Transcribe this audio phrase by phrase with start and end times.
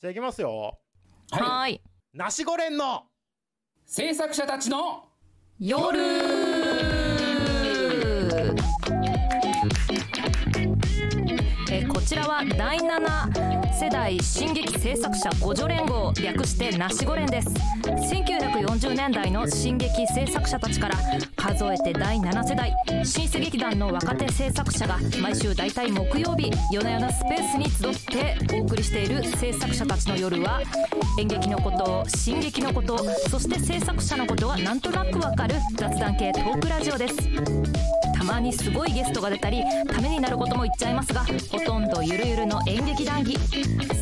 [0.00, 0.78] じゃあいきますよ。
[1.32, 1.82] はい。
[2.14, 3.02] ナシゴレンの。
[3.84, 5.08] 制作者たちの。
[5.58, 6.47] 夜
[12.08, 17.50] ちらは第7世代進撃制作者互助連合略してナシゴ連です。
[17.84, 20.96] 1940年代の進撃制作者たちから
[21.36, 22.74] 数えて第7世代
[23.04, 30.62] 新世劇団の若手制作者が毎週大体木曜日夜な夜なスペースに集ってお送りしている制作者たちの夜は
[31.20, 32.96] 演劇のこと進撃のこと
[33.28, 37.97] そして制作者のことがなんとなくわかる雑談系トークラジオです。
[38.28, 43.38] まにすごいゲストが出たりためになることも言っちゃいますがほとんどゆるゆるの演劇談義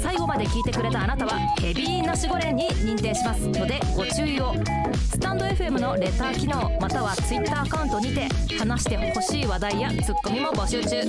[0.03, 3.47] 最後まで聞いてくれたあなたはヘビーなしごれんに認定します。
[3.47, 4.55] のでご注意を。
[4.95, 11.03] スタンド FM のレター機能または Twitter アカウントにて話してほしい話題やツッコミも募集中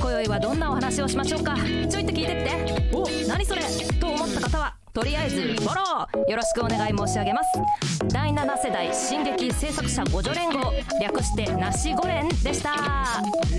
[0.00, 1.54] 今宵はどんなお話をしましょうか。
[1.56, 2.90] ちょいと聞いてって。
[2.92, 3.62] お何それ。
[4.00, 4.75] と思った方は。
[4.96, 7.50] とりあえずフォローよろしくお願い申し上げます。
[8.08, 12.70] 第7世代進撃制作者互助連合略してなしご連でした。
[13.52, 13.58] イ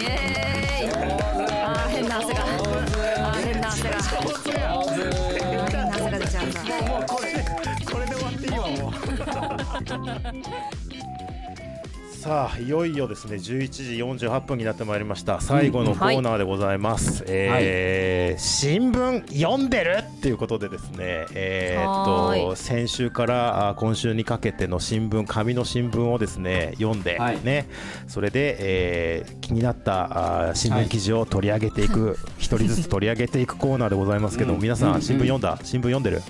[0.00, 0.90] エーイ。
[1.62, 2.40] あー変な汗が。
[2.40, 3.98] あー変な汗が。
[3.98, 6.62] あー変な汗が出ちゃうさ。
[6.88, 7.44] もうこれで
[7.84, 8.92] これで終わっていいわもう。
[12.22, 15.40] さあいよいよですね11時48分になってまいりました。
[15.40, 20.04] 最後のコーナーでございます、えー新聞読んでる？
[20.18, 22.06] っていうことでですねえーっ
[22.46, 27.42] と先週からあ今週にかけての新聞紙の新聞をですね読んで、はい。
[27.44, 27.66] ね。
[28.06, 34.60] それで、えー気になったあ新聞記事を取り上げていく一、人ずつ取り上げていくコーナーでございますけど、 うん。
[34.60, 35.02] 皆さうんん。
[35.02, 35.58] 新聞読んだ？
[35.64, 36.22] 新聞読んでる？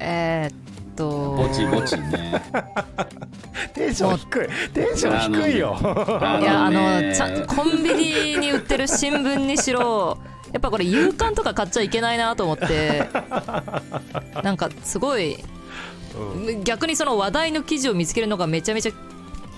[0.00, 0.56] えーっ
[0.96, 2.42] とぼちぼちね。
[3.10, 3.16] テ
[3.92, 4.48] ンション低い。
[4.72, 5.76] テンション低いよ。
[6.20, 10.18] あいやあねのちゃんコンビニに売ってる新聞にしろ
[10.52, 13.06] やっぱこれ夕刊とか買っちゃいけないなと思って
[14.42, 15.36] なんかすごい
[16.64, 18.92] 逆にその話題の記事を見つけるのがめちゃめちゃ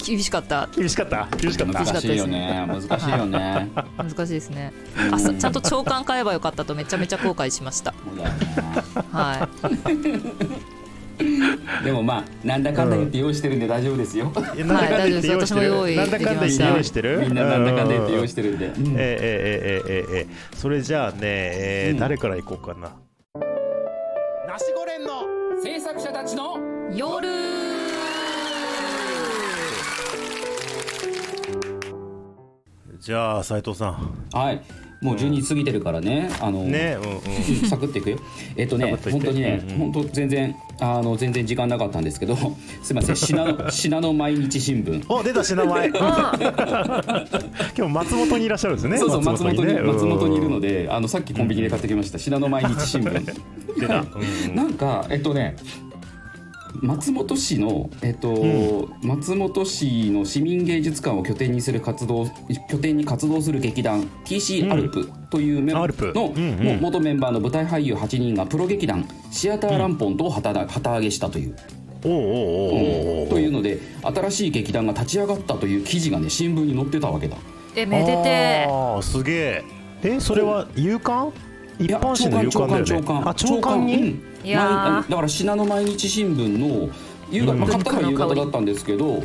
[0.07, 0.69] 厳しかった。
[0.77, 1.27] 厳しかった？
[1.39, 1.73] 厳しかった。
[1.83, 2.67] 難しいよね。
[2.69, 3.71] 難しいよね。
[3.97, 4.73] 難しいですね。
[5.11, 7.95] あさちゃんと長官買えばよかったとめちゃめちゃ後悔しました。
[9.13, 9.49] は
[11.85, 14.31] でもまあなんだかんだ言って用意してるんで大丈夫ですよ。
[14.57, 17.21] えなんだかんだ言って用意してる、なんだかんだ言って用意してる。
[17.21, 18.73] みんななんだかんだ言って用意ししてるんで、うん。
[18.75, 21.99] えー、えー、えー、えー、えー、それじゃあね、えーうん。
[22.01, 22.97] 誰から行こうかな。
[24.49, 25.23] ナシゴレンの
[25.63, 26.59] 制作者たちの
[26.93, 27.29] い夜。
[32.99, 34.29] じゃあ斉藤さん。
[34.33, 36.31] はいもう12時過ぎてるからね。
[36.41, 37.17] あのねうんうん。
[37.17, 38.19] うんサクッといくよ。
[38.57, 39.79] えっとね、本当にね、うんうん。
[39.93, 42.37] 本当全然あの全然時間なかったんですけど、
[42.83, 45.05] すみません、信濃 信濃毎日新聞。
[45.09, 46.01] お出たし名前今
[47.77, 49.81] 日松本にいらっしゃるんですねそうそう松本にね。
[49.81, 54.55] 松本にいるのでで、あのさっきコンビニで買ってきました信濃毎日新聞。
[54.55, 55.57] なんかえっとね。
[56.83, 62.27] 松本市の、えっと松本市の市民芸術館を拠点にする活動
[62.69, 66.13] 拠点に活動する劇団 TC アルプというメンアルプ。
[66.15, 66.67] の、うんうん。
[66.67, 71.57] も元メンバーの舞台俳優8人がプロ劇団シアターランポンと旗揚げしたという、
[72.05, 77.37] おうおうおというので新しい劇団が立ち上がったという記事がね新聞に載ってたわけだ。
[77.77, 79.65] えめでてああすげえ。
[80.03, 81.33] えそれは夕刊？
[81.79, 82.87] 一いや般紙の夕刊だよね。
[82.87, 86.89] 長官あ長官に、うんだから信濃毎日新聞の
[87.31, 87.61] 夕方、うん。
[87.61, 89.21] まあ買ったのは夕方だったんですけど、うんうんう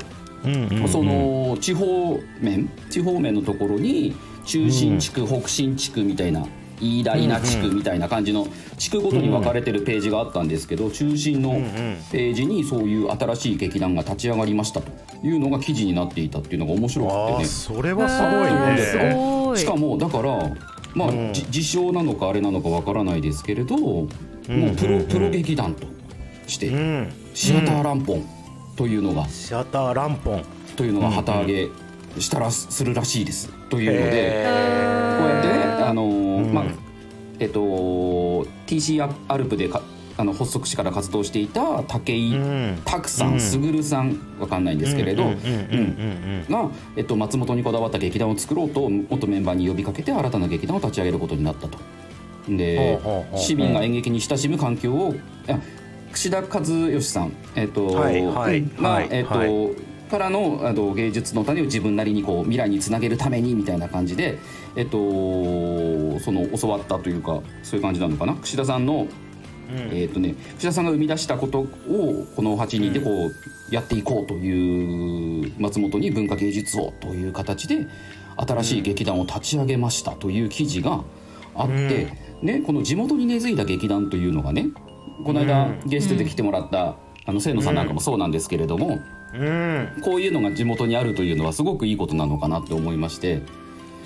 [0.85, 4.15] んその地方面地方面のところに
[4.45, 6.45] 中心地区、北新地区みたいな
[6.79, 8.47] 飯田稲地区みたいな感じの
[8.77, 11.51] 地区ごとに分かれてるページがあったんですけど中心の
[12.11, 14.89] ページにそういう新しい劇団が立ち上がりましたと
[15.21, 19.57] いうのが記事になっていたっていうのが面白くああてねそれはすえーごいすねごい。
[19.57, 20.55] しかもだから
[20.93, 21.33] まあ、うん。
[21.33, 24.07] じ自称なのかあれなのかわからないですけれど、もう
[24.75, 25.87] プロプロ劇団と
[26.47, 27.13] して、うん。
[27.33, 28.25] シアターランポン
[28.75, 30.43] というのが、シアターランポン。
[30.79, 31.67] というのが旗揚げ
[32.19, 33.49] したらするらしいです。
[33.69, 34.45] というので、へ
[35.19, 36.07] こうやってねあの
[36.53, 36.63] まあ
[37.37, 37.59] えっと
[38.65, 39.81] TC アルプでか
[40.19, 42.39] あの発足時から活動していた武井う
[42.75, 42.81] ん。
[42.83, 43.35] 拓さうん。
[43.35, 51.77] ん、すぐるさんわかんないんですけれど、うんうんうんうんが、えっと、松本にこだわった劇団を作ろうと元メンバーに呼びかけて新たな劇団を立ち上げることになったと。
[52.49, 52.99] で
[53.37, 55.15] 市民が演劇に親しむ環境を
[55.47, 55.57] あ
[56.11, 59.07] 串田和義さん、えっとはいはいがはい。
[59.11, 59.89] えっとはい。
[60.09, 64.39] からのあの芸術の種を自分なりにこう未来につなげるためにみたいな感じで、
[64.75, 64.97] えっと、
[66.19, 68.33] その教わったというかそういう感じなのかな？
[68.33, 69.07] 串田さんの
[69.71, 71.67] えーとね、藤田さんが生み出したことを
[72.35, 77.87] この8人でこうやっていこうという松本に文化芸術をという形で
[78.37, 81.03] 新しい劇団を立ち上げましたという記事が
[81.55, 84.67] あって、ねこの地元に根付いた劇団というのがね
[85.25, 86.95] この間ゲストで来てもらった、
[87.25, 88.99] あの清野さんなんかもそうなんですけれども、
[89.33, 90.01] うん。
[90.01, 93.41] こういうのが地元にあるというのはすごくいいことなのかなって思いまして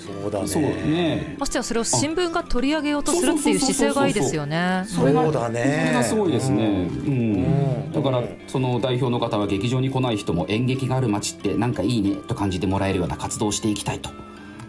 [0.05, 0.47] そうだね。
[0.47, 4.83] そうねましてやそれを新聞が取り上げようとするっていう姿勢がいいですよね。
[4.85, 5.61] それがそうだね。
[5.61, 7.89] それがすごいですね、うん。
[7.89, 7.91] ん。
[7.94, 14.09] だからその代表の方は劇場に来ない人も演劇がある街ってなんかいいねと感じてもらえるような活動をしていきたいと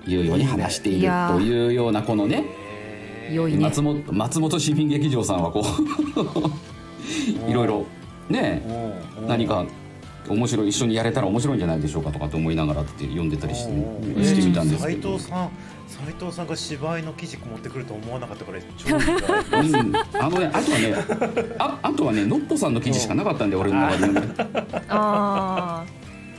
[0.07, 2.45] いうように話しているというようなこのね
[3.33, 3.59] 良いね。
[3.59, 5.65] 松本松本市民劇場さんはこ
[7.47, 7.87] う いろいろ
[8.29, 8.63] ね
[9.19, 9.29] うん。
[9.29, 9.65] 何か
[10.29, 15.51] 面白い一緒にやれたら面白いんじゃないでしょうかとかって思いながらって読んでたりして,、うんしてみたんですけ斉ど、藤さん
[15.87, 20.95] 斉藤さんが芝居の記事持ってくると思わなかったから超うん、あのねあとはね
[21.59, 24.21] ああとはねのっぽさんの記事しかなかったんで俺の中で、ね、
[24.89, 25.85] あ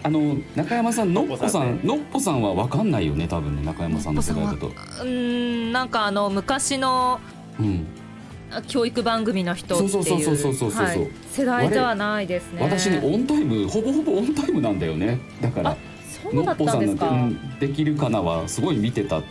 [0.04, 7.20] あの中山さんのっぽさんのっぽさんは分かんないよね多分ね中山さんの世代だと、あうーんなんかあの昔の
[7.60, 8.05] うん、あ
[8.64, 9.90] 教育番組の人っていう。
[9.90, 11.08] そうそうそうそうそうそうはい。
[11.32, 12.62] 世代ではないですね。
[12.62, 15.20] 私ねオンタイムほぼほぼオンタイムなんだよね。
[15.42, 15.78] だから
[16.34, 19.22] のっぽさんなんて、うん、できるかなはすごい見てた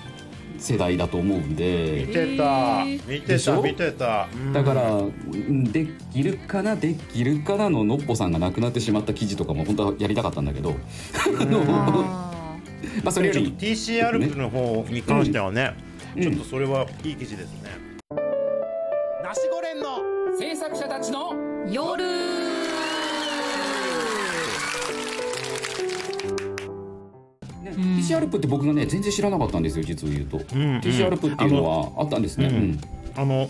[0.58, 2.84] 世代だと思うん見でてた。
[2.84, 4.28] 見てた見てた。
[4.32, 4.52] うん。
[4.52, 10.74] だから、うんできるかなできるかなののっぽさんが亡くなってしまった記事とかも本当はやりたかったんだけど、
[11.68, 12.30] あ
[13.02, 15.74] まあそれより TCR の方に関してはね、
[16.16, 16.22] うん。
[16.22, 17.83] ちょっとそれはいい記事ですね。
[20.38, 22.04] 制作者たちのー夜。
[27.62, 27.74] ねん。
[27.98, 32.80] TCR プって僕がね全然知らなかったんですよ実を言うと、うん TCR プっていうのはあったんですね、うん。
[33.16, 33.48] あの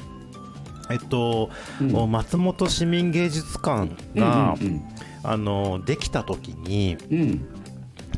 [0.90, 1.50] えっと、
[1.80, 2.10] うん。
[2.10, 4.82] 松本市民芸術館うんが、うん。
[5.22, 7.20] あのできた時にうん。
[7.20, 7.48] うん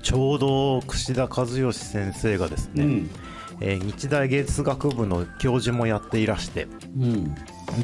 [0.03, 3.11] ちょうど串田和義先生がですね、うん
[3.61, 6.67] えー日大芸術学部の教授もやっていらして。
[6.97, 7.35] うん。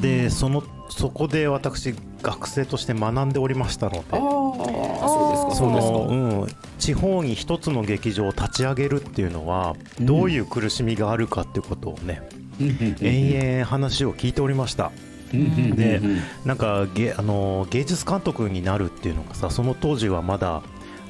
[0.01, 4.03] でそのそこで私学生として学んでおりましたので。
[4.11, 5.51] そうですか。
[5.51, 5.93] そそうですか。
[5.93, 6.49] の、うん、
[6.79, 12.23] 地方に一つの劇場を立ち上げるっていうのはどういう苦しみがあるかっていうことをね、
[12.61, 12.97] うん。
[13.01, 14.93] 延々話を聞いておりました。
[15.33, 16.01] で
[16.45, 20.63] なんかげあの芸術監督になるっていうのがさその当時はまだ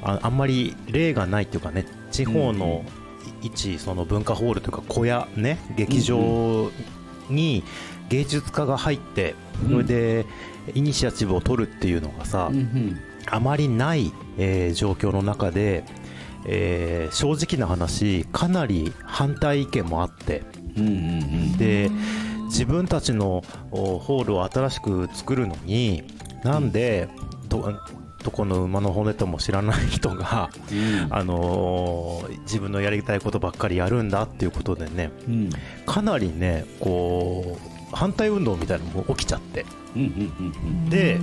[0.03, 2.85] ああんまり例がないっていうかね地方の
[3.43, 6.71] 一その文化ホールというか小屋ね劇場
[7.29, 7.65] に
[8.09, 9.35] 芸術家が入って
[9.69, 10.27] それで
[10.75, 12.51] イニシアチブを取るっていうのがさ、
[13.27, 15.85] あまりない、えー状況の中で、
[16.47, 20.43] えー正直な話かなり反対意見もあって。
[21.59, 21.91] で
[22.47, 26.05] 自分たちのおホールを新しく作るのに
[26.45, 27.09] なんで
[28.23, 30.51] どどこの馬の骨とも知らない人が、
[31.11, 35.51] あのー自分のやりたいことばっかりやるんだっていうことでねうん。
[35.87, 37.59] かなりねこ
[37.93, 39.65] う反対運動みたいなのも起きちゃって。
[39.97, 40.91] うんうんうん。
[40.91, 41.19] で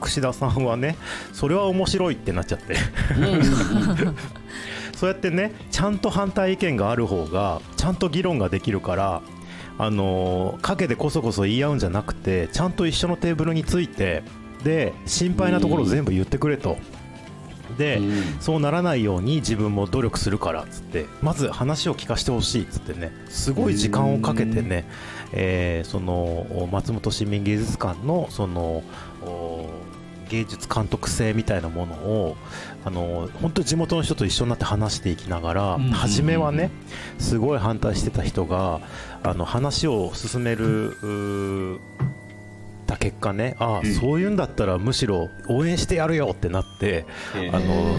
[0.00, 0.96] 串田さんはね
[1.32, 2.76] それは面白いってなっちゃって。
[3.16, 3.42] うんうんうん。
[4.96, 9.22] そうやってねちゃんと反対意見がある方がちゃんと議論ができるから
[9.78, 14.24] あのー陰でこそこそ言い合うんじゃなくてちゃんと一緒のテーブルについて
[14.64, 16.76] で心配なところを全部言ってくれと。
[17.76, 18.40] で、うん。
[18.40, 24.84] そうならないように自分も努力するからっつってまず話を聞かせてほしいっつってねすごい時間をかけてね、
[25.32, 28.82] えーその松本市民芸術館のその
[29.22, 29.68] お
[30.30, 32.36] 芸術監督性みたいなものを
[32.84, 35.90] あの本当地元の人と一緒になって話していきながら、うん。
[35.90, 36.70] 初めはね
[37.18, 38.80] すごい反対してた人が
[39.22, 40.96] あの話を進める
[42.88, 43.94] た結果ねああ、うん。
[43.94, 47.06] そういうんだったらむしろ応援してやるよってなって
[47.52, 47.96] あの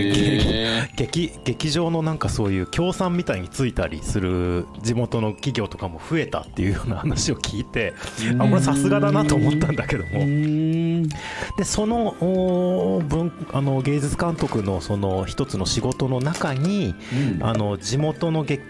[0.96, 7.92] 劇劇場のなんかそういう協賛みたいについたりする地元の企業とかも増えたっていうような話を聞いて
[8.38, 10.20] あこれさすがだなと思ったんだけども。
[10.20, 11.08] うん。
[11.08, 11.14] で
[11.64, 17.46] そのお文あの芸術監督のその一つの仕事の中にうん。
[17.46, 18.62] あの地元の劇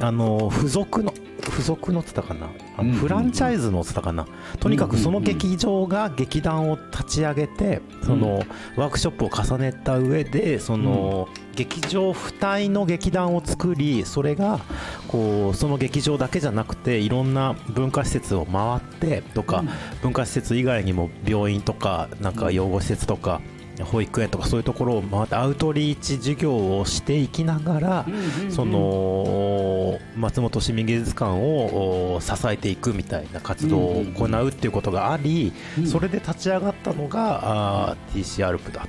[0.00, 2.48] あの付属の付属のっつったかな？
[2.94, 4.26] フランチャイズのっつったかな？
[4.58, 8.42] とにかくその劇場が劇団を立ち上げてその
[8.76, 14.60] ワークショップを重ねた上でその劇場付帯の劇団を作りそれが
[15.08, 19.64] こうその劇場だけじゃなくていろんな文化施設を回ってとか
[20.02, 23.40] 文化施設以外にも病院とかなんか養護施設とか
[23.84, 28.06] 保育園とかそういうところを回ってアウトリーチ授業をしていきながら
[28.50, 38.86] その松本市民芸術館をお支えていくみたいな活動を行うっていうことがありうんそれで立ち上がったのがあー TCR プだ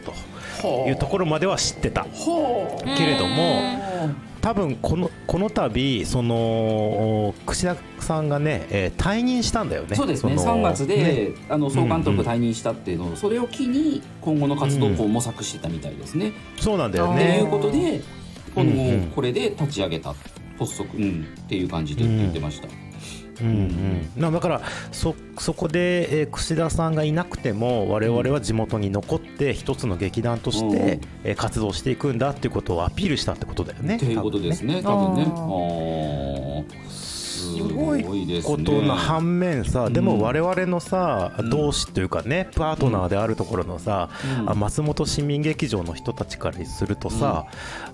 [0.61, 9.95] というところまでは知ってたはけれども多分このこの度その串田さんがね、えー、退任したんだよね。
[9.95, 10.33] そうですね。
[10.33, 17.37] 3月で、ね、あの総監督退任したっていうのを、うんうん、それを機に今後の活動をこう模索してたみたいですね、うん、そうなんだよね。
[17.39, 18.01] ということで
[18.55, 20.13] この、これで立ち上げた
[20.57, 22.90] 発足、うん、っていう感じで言ってました、うんうん
[23.41, 33.97] うん、だからそそこで、えー、串田さんがいなくても我々は地元に残って一つの劇団として、うん、えー、活動していくんだっていうことをアピールしたってことだよね。
[33.97, 34.81] ということですね。
[34.83, 36.30] 多分ね。
[37.57, 38.03] すごい
[38.43, 44.09] ことの反面さ、でも我々のさ、同志というかねパートナーであるところのさ、
[44.47, 47.45] うん、松本市民劇場の人たちからするとさ、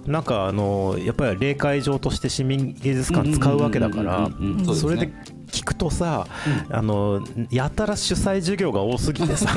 [0.06, 4.30] うん、なんかあのやっぱり霊界場として市民芸術館使うわけだから
[4.76, 5.12] それで
[5.52, 6.28] 聞くとさ、
[6.70, 9.50] うん、あのやたら主催授業が多すぎてさ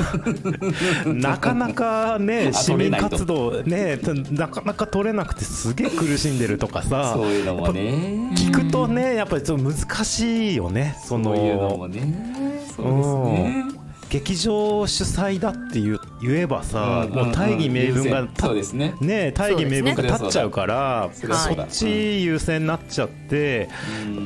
[1.05, 3.99] なかなかね市民活動ね
[4.31, 8.31] なかなか取れなくてすげえ苦しんでるとかさそういうのもね。
[8.35, 11.35] 聞くとねやっぱりちょっと難しいよねその。
[11.35, 12.31] そういうのもね。
[12.75, 13.70] そうですね
[14.11, 18.93] 劇場主催だって言えばさ、もう大義名分がそうですね。
[18.99, 23.69] ね大義名分が立っちゃうからそっち優先になっちゃって、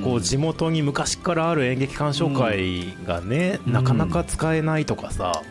[0.04, 5.44] こう地元に昔からある演劇鑑賞会がね、なかなか使えないとかさ、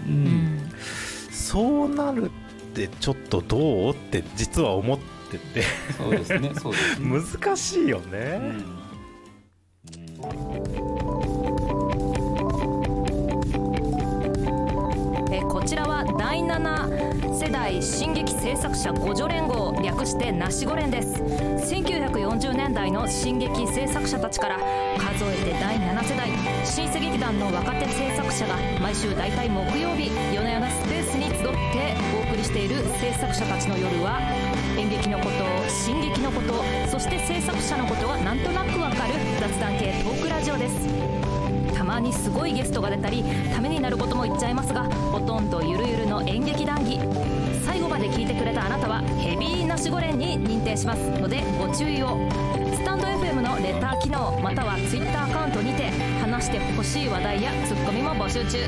[1.31, 3.93] そうなるってちょっとどう？
[3.93, 4.99] って実は思っ
[5.31, 5.63] てて。
[5.97, 6.53] そうですね。
[6.61, 7.23] そうですね。
[7.47, 8.41] 難しいよね。
[15.65, 21.15] ちらは第7世代新劇制作者互助連合略してナシゴ連です。
[21.73, 24.59] 1940年代の新劇制作者たちから
[24.99, 26.29] 数えて第7世代
[26.67, 34.21] 新世劇団の若手制作者が毎週大体木曜日夜な夜なスペースに集ってお送りしている制作者たちの夜は
[34.77, 35.31] 演劇のこと
[35.71, 41.25] 新劇のことそして制作者のことがなんとなくわかる雑談系トークラジオです。
[41.75, 44.64] たまにすごいゲストが出たりためになることも言っちゃいます。
[48.95, 51.01] はヘビーな守護連に認定します。
[51.19, 52.15] のでご注意を
[52.73, 58.59] スタンド FM のレター機能または Twitter アカウントにて話してほしい話題やツッコミも募集中。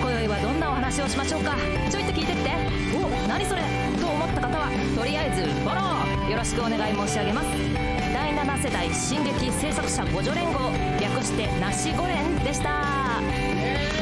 [0.00, 1.54] 今宵はどんなお話をしましょうか。
[1.90, 2.50] ちょいと聞いてって。
[2.96, 3.62] お何それ。
[4.00, 4.68] と思った方は。
[4.98, 5.80] とりあえずフォロ。
[6.26, 7.46] ーよろしくお願い申し上げます。
[8.12, 10.58] 第7世代進撃制作者互助連合。
[11.00, 13.20] 略してなしご連でした。
[13.30, 14.01] え